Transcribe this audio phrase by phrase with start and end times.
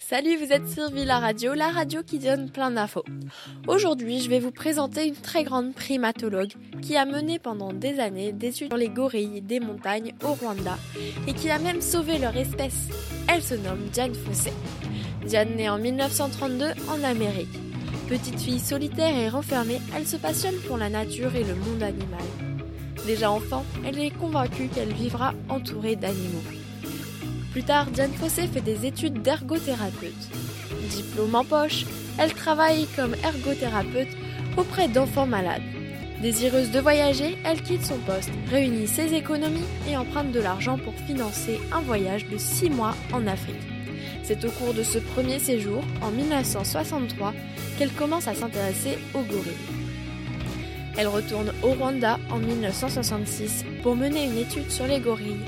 [0.00, 3.04] Salut, vous êtes sur Villa Radio, la radio qui donne plein d'infos.
[3.66, 8.32] Aujourd'hui, je vais vous présenter une très grande primatologue qui a mené pendant des années
[8.32, 10.78] des études sur les gorilles des montagnes au Rwanda
[11.26, 12.88] et qui a même sauvé leur espèce.
[13.26, 14.52] Elle se nomme Diane Fossé.
[15.26, 17.58] Diane naît en 1932 en Amérique.
[18.08, 22.24] Petite fille solitaire et renfermée, elle se passionne pour la nature et le monde animal.
[23.04, 26.44] Déjà enfant, elle est convaincue qu'elle vivra entourée d'animaux.
[27.52, 30.12] Plus tard, Diane Fossé fait des études d'ergothérapeute.
[30.90, 31.86] Diplôme en poche,
[32.18, 34.08] elle travaille comme ergothérapeute
[34.56, 35.62] auprès d'enfants malades.
[36.20, 40.94] Désireuse de voyager, elle quitte son poste, réunit ses économies et emprunte de l'argent pour
[41.06, 43.56] financer un voyage de 6 mois en Afrique.
[44.24, 47.32] C'est au cours de ce premier séjour, en 1963,
[47.78, 49.52] qu'elle commence à s'intéresser aux gorilles.
[50.98, 55.44] Elle retourne au Rwanda en 1966 pour mener une étude sur les gorilles.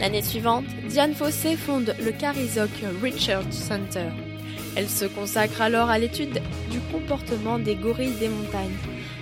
[0.00, 2.70] L'année suivante, Diane Fossé fonde le Carizok
[3.02, 4.08] Research Center.
[4.74, 6.40] Elle se consacre alors à l'étude
[6.70, 8.78] du comportement des gorilles des montagnes.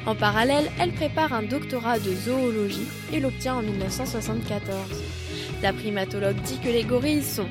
[0.06, 4.62] En parallèle, elle prépare un doctorat de zoologie et l'obtient en 1974.
[5.62, 7.48] La primatologue dit que les gorilles sont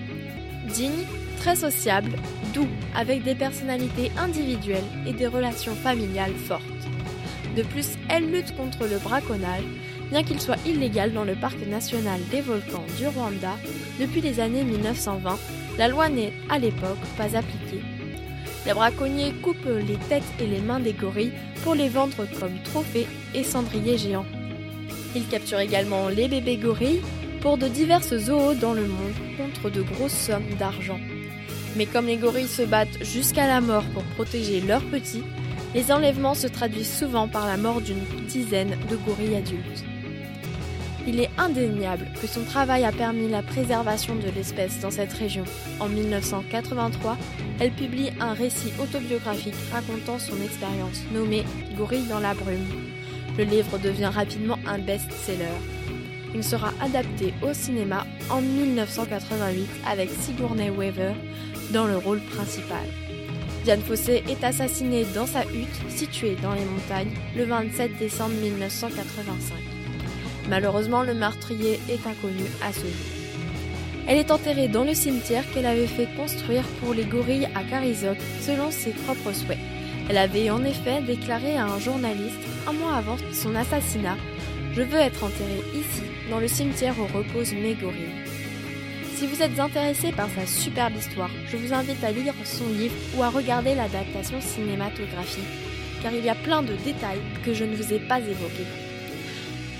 [0.74, 1.06] dignes,
[1.38, 2.16] très sociables,
[2.54, 6.64] doux, avec des personnalités individuelles et des relations familiales fortes.
[7.58, 9.64] De plus, elle lutte contre le braconnage,
[10.10, 13.56] bien qu'il soit illégal dans le parc national des volcans du Rwanda
[14.00, 15.38] depuis les années 1920.
[15.78, 17.82] La loi n'est à l'époque pas appliquée.
[18.66, 21.34] Les braconniers coupent les têtes et les mains des gorilles
[21.64, 24.26] pour les vendre comme trophées et cendriers géants.
[25.16, 27.02] Ils capturent également les bébés gorilles
[27.42, 31.00] pour de diverses zoos dans le monde contre de grosses sommes d'argent.
[31.76, 35.24] Mais comme les gorilles se battent jusqu'à la mort pour protéger leurs petits,
[35.76, 39.84] les enlèvements se traduisent souvent par la mort d'une dizaine de gorilles adultes.
[41.08, 45.46] Il est indéniable que son travail a permis la préservation de l'espèce dans cette région.
[45.80, 47.18] En 1983,
[47.62, 51.46] elle publie un récit autobiographique racontant son expérience nommé
[51.78, 52.68] Gorille dans la brume.
[53.38, 55.46] Le livre devient rapidement un best-seller.
[56.36, 61.14] Il sera adapté au cinéma en 1988 avec Sigourney Weaver
[61.72, 62.86] dans le rôle principal.
[63.64, 69.77] Diane Fossé est assassinée dans sa hutte située dans les montagnes le 27 décembre 1985.
[70.50, 73.18] Malheureusement, le meurtrier est inconnu à ce jour.
[74.08, 78.18] Elle est enterrée dans le cimetière qu'elle avait fait construire pour les gorilles à Carizok
[78.40, 79.60] selon ses propres souhaits.
[80.10, 84.16] Elle avait en effet déclaré à un journaliste un mois avant son assassinat
[84.74, 88.24] Je veux être enterrée ici, dans le cimetière où reposent mes gorilles.
[89.16, 92.96] Si vous êtes intéressé par sa superbe histoire, je vous invite à lire son livre
[93.18, 95.44] ou à regarder l'adaptation cinématographique,
[96.02, 98.87] car il y a plein de détails que je ne vous ai pas évoqués.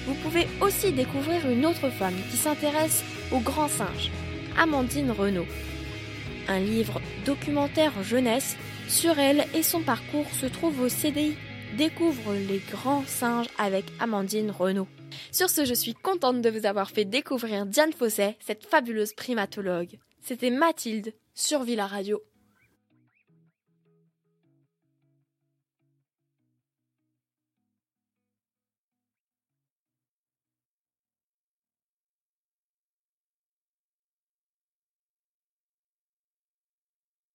[0.08, 3.04] Vous pouvez aussi découvrir une autre femme qui s'intéresse
[3.34, 4.10] aux grands singes,
[4.58, 5.46] Amandine Renaud.
[6.48, 8.56] Un livre documentaire jeunesse
[8.88, 11.36] sur elle et son parcours se trouve au CDI
[11.76, 14.88] Découvre les grands singes avec Amandine Renaud.
[15.34, 20.00] Sur ce, je suis contente de vous avoir fait découvrir Diane Fosset, cette fabuleuse primatologue.
[20.22, 22.22] C'était Mathilde sur Villa Radio.